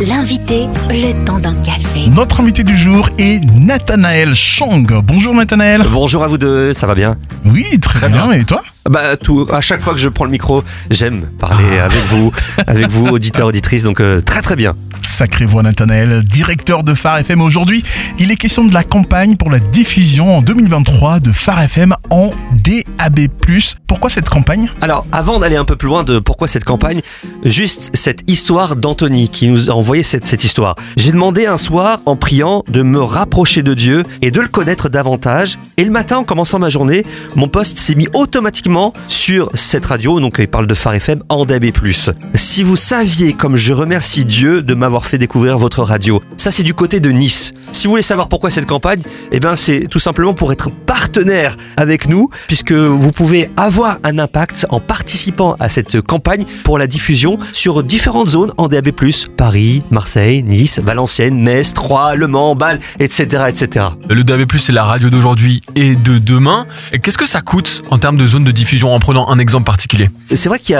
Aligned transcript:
L'invité, 0.00 0.68
le 0.90 1.24
temps 1.24 1.40
d'un 1.40 1.56
café. 1.56 2.06
Notre 2.06 2.40
invité 2.40 2.62
du 2.62 2.76
jour 2.76 3.08
est 3.18 3.40
Nathanaël 3.56 4.32
Chang. 4.32 4.84
Bonjour 5.02 5.34
Nathanaël. 5.34 5.82
Bonjour 5.90 6.22
à 6.22 6.28
vous 6.28 6.38
deux, 6.38 6.72
ça 6.72 6.86
va 6.86 6.94
bien? 6.94 7.16
Oui, 7.44 7.66
très, 7.80 8.08
bien. 8.08 8.30
Et 8.30 8.44
toi? 8.44 8.62
Bah 8.88 9.18
tout, 9.18 9.46
à 9.52 9.60
chaque 9.60 9.82
fois 9.82 9.92
que 9.92 10.00
je 10.00 10.08
prends 10.08 10.24
le 10.24 10.30
micro, 10.30 10.64
j'aime 10.90 11.26
parler 11.38 11.78
avec 11.78 12.02
vous, 12.06 12.32
avec 12.66 12.88
vous 12.88 13.06
auditeurs 13.08 13.46
auditrices, 13.48 13.82
donc 13.82 14.00
euh, 14.00 14.22
très 14.22 14.40
très 14.40 14.56
bien. 14.56 14.74
Sacré 15.02 15.46
voix 15.46 15.62
Nathanaël, 15.62 16.22
directeur 16.22 16.82
de 16.82 16.94
Phare 16.94 17.18
FM. 17.18 17.40
Aujourd'hui, 17.40 17.82
il 18.18 18.30
est 18.30 18.36
question 18.36 18.64
de 18.64 18.72
la 18.72 18.84
campagne 18.84 19.36
pour 19.36 19.50
la 19.50 19.58
diffusion 19.58 20.36
en 20.36 20.42
2023 20.42 21.20
de 21.20 21.32
Phare 21.32 21.62
FM 21.62 21.94
en 22.10 22.30
DAB+. 22.52 23.28
Pourquoi 23.86 24.10
cette 24.10 24.28
campagne? 24.28 24.70
Alors, 24.80 25.06
avant 25.12 25.38
d'aller 25.38 25.56
un 25.56 25.64
peu 25.64 25.76
plus 25.76 25.88
loin 25.88 26.04
de 26.04 26.18
pourquoi 26.18 26.48
cette 26.48 26.64
campagne, 26.64 27.00
juste 27.44 27.90
cette 27.94 28.22
histoire 28.28 28.76
d'Anthony 28.76 29.28
qui 29.28 29.48
nous 29.48 29.70
a 29.70 29.74
envoyé 29.74 30.02
cette, 30.02 30.26
cette 30.26 30.44
histoire. 30.44 30.76
J'ai 30.96 31.12
demandé 31.12 31.46
un 31.46 31.56
soir, 31.56 32.00
en 32.06 32.16
priant, 32.16 32.64
de 32.68 32.82
me 32.82 33.00
rapprocher 33.00 33.62
de 33.62 33.74
Dieu 33.74 34.04
et 34.22 34.30
de 34.30 34.40
le 34.40 34.48
connaître 34.48 34.88
davantage. 34.88 35.58
Et 35.76 35.84
le 35.84 35.90
matin, 35.90 36.18
en 36.18 36.24
commençant 36.24 36.58
ma 36.58 36.70
journée, 36.70 37.04
mon 37.34 37.48
poste 37.48 37.78
s'est 37.78 37.94
mis 37.94 38.08
automatiquement 38.14 38.77
sur 39.08 39.50
cette 39.54 39.86
radio, 39.86 40.20
donc 40.20 40.36
il 40.38 40.48
parle 40.48 40.66
de 40.66 40.74
Phare 40.74 40.94
FM 40.94 41.22
en 41.28 41.44
DAB+. 41.44 41.66
Si 42.34 42.62
vous 42.62 42.76
saviez 42.76 43.32
comme 43.32 43.56
je 43.56 43.72
remercie 43.72 44.24
Dieu 44.24 44.62
de 44.62 44.74
m'avoir 44.74 45.06
fait 45.06 45.18
découvrir 45.18 45.58
votre 45.58 45.82
radio. 45.82 46.20
Ça, 46.36 46.50
c'est 46.50 46.62
du 46.62 46.74
côté 46.74 47.00
de 47.00 47.10
Nice. 47.10 47.52
Si 47.72 47.86
vous 47.86 47.92
voulez 47.92 48.02
savoir 48.02 48.28
pourquoi 48.28 48.50
cette 48.50 48.66
campagne, 48.66 49.02
eh 49.32 49.40
ben, 49.40 49.56
c'est 49.56 49.86
tout 49.88 49.98
simplement 49.98 50.34
pour 50.34 50.52
être 50.52 50.70
partenaire 50.70 51.56
avec 51.76 52.08
nous, 52.08 52.30
puisque 52.46 52.72
vous 52.72 53.12
pouvez 53.12 53.50
avoir 53.56 53.98
un 54.04 54.18
impact 54.18 54.66
en 54.70 54.80
participant 54.80 55.56
à 55.58 55.68
cette 55.68 56.00
campagne 56.00 56.44
pour 56.64 56.78
la 56.78 56.86
diffusion 56.86 57.38
sur 57.52 57.82
différentes 57.82 58.30
zones 58.30 58.52
en 58.56 58.68
DAB+, 58.68 58.90
Paris, 59.36 59.82
Marseille, 59.90 60.42
Nice, 60.42 60.78
Valenciennes, 60.78 61.40
Metz, 61.40 61.74
Troyes, 61.74 62.14
Le 62.14 62.26
Mans, 62.26 62.54
Bâle, 62.54 62.78
etc., 63.00 63.44
etc. 63.48 63.86
Le 64.08 64.24
DAB+, 64.24 64.44
c'est 64.58 64.72
la 64.72 64.84
radio 64.84 65.10
d'aujourd'hui 65.10 65.60
et 65.74 65.94
de 65.96 66.18
demain. 66.18 66.66
Qu'est-ce 67.02 67.18
que 67.18 67.26
ça 67.26 67.40
coûte 67.40 67.82
en 67.90 67.98
termes 67.98 68.16
de 68.16 68.26
zone 68.26 68.44
de 68.44 68.52
diffusion? 68.52 68.67
En 68.84 68.98
prenant 68.98 69.28
un 69.30 69.38
exemple 69.38 69.64
particulier 69.64 70.10
C'est 70.34 70.48
vrai 70.48 70.58
qu'il 70.58 70.74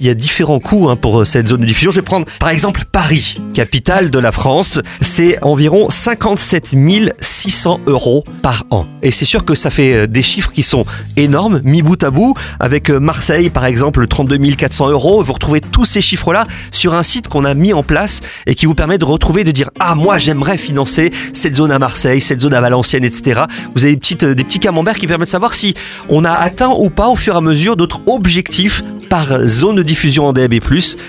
y 0.00 0.08
a, 0.08 0.14
différents 0.14 0.58
coûts 0.58 0.88
hein, 0.88 0.96
pour 0.96 1.20
euh, 1.20 1.24
cette 1.24 1.48
zone 1.48 1.60
de 1.60 1.66
diffusion. 1.66 1.90
Je 1.90 1.96
vais 1.96 2.04
prendre 2.04 2.26
par 2.38 2.48
exemple 2.48 2.84
Paris, 2.90 3.40
capitale 3.54 4.10
de 4.10 4.18
la 4.18 4.32
France. 4.32 4.80
C'est 5.02 5.42
environ 5.42 5.88
57 5.90 6.74
600 7.20 7.80
euros 7.86 8.24
par 8.42 8.64
an. 8.70 8.86
Et 9.02 9.10
c'est 9.10 9.24
sûr 9.24 9.44
que 9.44 9.54
ça 9.54 9.70
fait 9.70 9.94
euh, 9.94 10.06
des 10.06 10.22
chiffres 10.22 10.50
qui 10.50 10.62
sont 10.62 10.86
énormes, 11.16 11.60
mis 11.62 11.82
bout 11.82 12.02
à 12.02 12.10
bout. 12.10 12.34
Avec 12.58 12.90
euh, 12.90 12.98
Marseille, 12.98 13.50
par 13.50 13.66
exemple, 13.66 14.06
32 14.06 14.38
400 14.54 14.90
euros. 14.90 15.22
Vous 15.22 15.32
retrouvez 15.32 15.60
tous 15.60 15.84
ces 15.84 16.00
chiffres-là 16.00 16.46
sur 16.70 16.94
un 16.94 17.02
site 17.02 17.28
qu'on 17.28 17.44
a 17.44 17.54
mis 17.54 17.72
en 17.72 17.82
place 17.82 18.20
et 18.46 18.54
qui 18.54 18.66
vous 18.66 18.74
permet 18.74 18.98
de 18.98 19.04
retrouver, 19.04 19.44
de 19.44 19.50
dire 19.50 19.70
Ah, 19.78 19.94
moi, 19.94 20.18
j'aimerais 20.18 20.56
financer 20.56 21.10
cette 21.32 21.56
zone 21.56 21.70
à 21.70 21.78
Marseille, 21.78 22.20
cette 22.20 22.40
zone 22.40 22.54
à 22.54 22.60
Valenciennes, 22.60 23.04
etc. 23.04 23.42
Vous 23.74 23.84
avez 23.84 23.94
des, 23.94 24.00
petites, 24.00 24.24
des 24.24 24.44
petits 24.44 24.60
camemberts 24.60 24.96
qui 24.96 25.06
permettent 25.06 25.28
de 25.28 25.32
savoir 25.32 25.52
si 25.52 25.74
on 26.08 26.24
a 26.24 26.32
atteint 26.32 26.74
ou 26.76 26.88
pas 26.88 27.08
au 27.16 27.18
fur 27.18 27.32
et 27.32 27.38
à 27.38 27.40
mesure 27.40 27.78
notre 27.78 28.02
objectif 28.08 28.82
par 29.08 29.46
zone 29.46 29.76
de 29.76 29.82
diffusion 29.82 30.26
en 30.26 30.32
DAB+. 30.34 30.56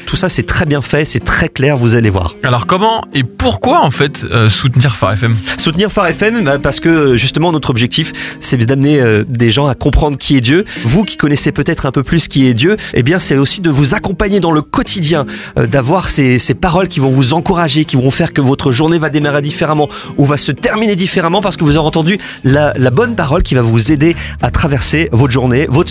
Tout 0.06 0.16
ça, 0.16 0.30
c'est 0.30 0.44
très 0.44 0.66
bien 0.66 0.82
fait, 0.82 1.04
c'est 1.04 1.20
très 1.20 1.50
clair, 1.50 1.76
vous 1.76 1.96
allez 1.96 2.10
voir. 2.10 2.36
Alors 2.44 2.66
comment 2.66 3.04
et 3.14 3.24
pourquoi 3.24 3.84
en 3.84 3.92
fait 3.92 4.26
euh, 4.32 4.48
soutenir 4.50 4.96
Phare 4.96 5.14
FM 5.14 5.36
Soutenir 5.58 5.92
Phare 5.92 6.08
FM, 6.08 6.44
bah, 6.44 6.60
parce 6.60 6.80
que 6.80 7.18
justement, 7.18 7.52
notre 7.52 7.70
objectif, 7.70 8.14
c'est 8.40 8.58
d'amener 8.58 9.02
euh, 9.02 9.26
des 9.28 9.52
gens 9.52 9.68
à 9.68 9.76
comprendre 9.76 10.18
qui 10.18 10.38
est 10.38 10.42
Dieu. 10.42 10.64
Vous 10.86 11.04
qui 11.04 11.18
connaissez 11.18 11.52
peut-être 11.52 11.86
un 11.86 11.92
peu 11.92 12.04
plus 12.04 12.30
qui 12.30 12.48
est 12.48 12.54
Dieu, 12.54 12.78
eh 12.94 13.04
bien, 13.04 13.20
c'est 13.20 13.38
aussi 13.38 13.60
de 13.60 13.70
vous 13.70 13.94
accompagner 13.94 14.40
dans 14.40 14.52
le 14.52 14.62
quotidien, 14.62 15.26
euh, 15.58 15.68
d'avoir 15.68 16.08
ces, 16.08 16.40
ces 16.40 16.54
paroles 16.54 16.88
qui 16.88 17.02
vont 17.02 17.12
vous 17.12 17.34
encourager, 17.34 17.84
qui 17.84 17.98
vont 17.98 18.12
faire 18.12 18.32
que 18.32 18.42
votre 18.42 18.72
journée 18.72 19.00
va 19.00 19.10
démarrer 19.10 19.42
différemment 19.42 19.90
ou 20.18 20.26
va 20.26 20.38
se 20.38 20.54
terminer 20.54 20.96
différemment 20.96 21.42
parce 21.42 21.58
que 21.58 21.66
vous 21.66 21.76
aurez 21.76 21.88
entendu 21.88 22.20
la, 22.44 22.74
la 22.78 22.92
bonne 22.92 23.16
parole 23.16 23.44
qui 23.44 23.56
va 23.56 23.62
vous 23.62 23.92
aider 23.92 24.16
à 24.42 24.52
traverser 24.52 25.10
votre 25.12 25.34
journée, 25.34 25.68
votre 25.70 25.90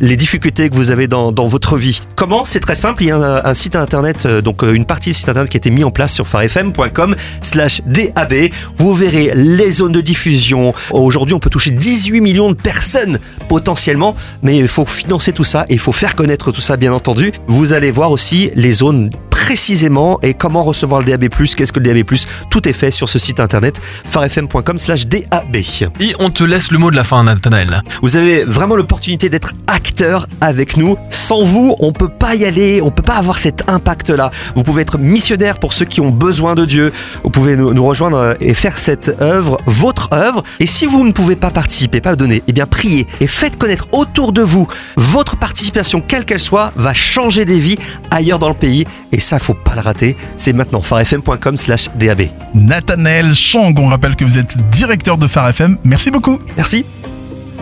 les 0.00 0.16
difficultés 0.16 0.68
que 0.68 0.74
vous 0.74 0.90
avez 0.90 1.06
dans, 1.06 1.32
dans 1.32 1.48
votre 1.48 1.76
vie. 1.76 2.00
Comment? 2.16 2.44
C'est 2.44 2.60
très 2.60 2.74
simple. 2.74 3.02
Il 3.02 3.06
y 3.06 3.10
a 3.10 3.46
un, 3.46 3.54
site 3.54 3.76
internet, 3.76 4.26
euh, 4.26 4.40
donc 4.40 4.62
euh, 4.62 4.72
une 4.72 4.84
partie 4.84 5.10
du 5.10 5.14
site 5.14 5.28
internet 5.28 5.50
qui 5.50 5.56
a 5.56 5.58
été 5.58 5.70
mis 5.70 5.84
en 5.84 5.90
place 5.90 6.12
sur 6.12 6.26
farfm.com 6.26 7.14
slash 7.40 7.82
DAB. 7.86 8.34
Vous 8.76 8.94
verrez 8.94 9.32
les 9.34 9.70
zones 9.70 9.92
de 9.92 10.00
diffusion. 10.00 10.74
Aujourd'hui, 10.90 11.34
on 11.34 11.40
peut 11.40 11.50
toucher 11.50 11.70
18 11.70 12.20
millions 12.20 12.50
de 12.50 12.56
personnes 12.56 13.18
potentiellement, 13.48 14.16
mais 14.42 14.56
il 14.56 14.68
faut 14.68 14.86
financer 14.86 15.32
tout 15.32 15.44
ça 15.44 15.64
et 15.68 15.74
il 15.74 15.78
faut 15.78 15.92
faire 15.92 16.14
connaître 16.16 16.52
tout 16.52 16.60
ça, 16.60 16.76
bien 16.76 16.92
entendu. 16.92 17.32
Vous 17.46 17.72
allez 17.72 17.90
voir 17.90 18.10
aussi 18.10 18.50
les 18.54 18.72
zones 18.72 19.10
précisément 19.44 20.18
et 20.22 20.32
comment 20.32 20.64
recevoir 20.64 21.02
le 21.02 21.06
DAB+, 21.06 21.28
qu'est-ce 21.28 21.70
que 21.70 21.78
le 21.78 21.84
DAB+, 21.84 22.02
tout 22.48 22.66
est 22.66 22.72
fait 22.72 22.90
sur 22.90 23.10
ce 23.10 23.18
site 23.18 23.40
internet 23.40 23.78
farfm.com 24.04 24.78
slash 24.78 25.06
DAB. 25.06 25.56
Et 26.00 26.14
on 26.18 26.30
te 26.30 26.44
laisse 26.44 26.70
le 26.70 26.78
mot 26.78 26.90
de 26.90 26.96
la 26.96 27.04
fin 27.04 27.22
Nathanaël. 27.22 27.82
Vous 28.00 28.16
avez 28.16 28.44
vraiment 28.44 28.74
l'opportunité 28.74 29.28
d'être 29.28 29.52
acteur 29.66 30.28
avec 30.40 30.78
nous. 30.78 30.96
Sans 31.10 31.44
vous, 31.44 31.76
on 31.78 31.92
peut 31.92 32.08
pas 32.08 32.34
y 32.36 32.46
aller, 32.46 32.80
on 32.80 32.90
peut 32.90 33.02
pas 33.02 33.16
avoir 33.16 33.38
cet 33.38 33.68
impact-là. 33.68 34.30
Vous 34.54 34.62
pouvez 34.62 34.80
être 34.80 34.96
missionnaire 34.96 35.58
pour 35.58 35.74
ceux 35.74 35.84
qui 35.84 36.00
ont 36.00 36.10
besoin 36.10 36.54
de 36.54 36.64
Dieu. 36.64 36.90
Vous 37.22 37.28
pouvez 37.30 37.56
nous, 37.56 37.74
nous 37.74 37.84
rejoindre 37.84 38.16
euh, 38.16 38.34
et 38.40 38.54
faire 38.54 38.78
cette 38.78 39.14
œuvre, 39.20 39.58
votre 39.66 40.08
œuvre. 40.14 40.42
Et 40.58 40.66
si 40.66 40.86
vous 40.86 41.04
ne 41.04 41.12
pouvez 41.12 41.36
pas 41.36 41.50
participer, 41.50 42.00
pas 42.00 42.16
donner, 42.16 42.42
eh 42.48 42.52
bien 42.54 42.64
priez 42.64 43.06
et 43.20 43.26
faites 43.26 43.58
connaître 43.58 43.88
autour 43.92 44.32
de 44.32 44.40
vous 44.40 44.66
votre 44.96 45.36
participation, 45.36 46.00
quelle 46.00 46.24
qu'elle 46.24 46.40
soit, 46.40 46.72
va 46.76 46.94
changer 46.94 47.44
des 47.44 47.60
vies 47.60 47.78
ailleurs 48.10 48.38
dans 48.38 48.48
le 48.48 48.54
pays. 48.54 48.86
Et 49.12 49.20
ça, 49.38 49.44
faut 49.44 49.54
pas 49.54 49.74
le 49.74 49.80
rater. 49.80 50.16
C'est 50.36 50.52
maintenant 50.52 50.80
farfm.com 50.80 51.56
slash 51.56 51.90
DAB. 51.96 52.22
Nathanaël 52.54 53.34
Chang, 53.34 53.74
on 53.78 53.88
rappelle 53.88 54.16
que 54.16 54.24
vous 54.24 54.38
êtes 54.38 54.56
directeur 54.70 55.18
de 55.18 55.26
Phare 55.26 55.48
FM. 55.48 55.78
Merci 55.84 56.10
beaucoup. 56.10 56.38
Merci. 56.56 56.84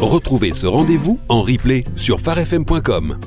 Retrouvez 0.00 0.52
ce 0.52 0.66
rendez-vous 0.66 1.18
en 1.28 1.42
replay 1.42 1.84
sur 1.96 2.20
farfm.com. 2.20 3.18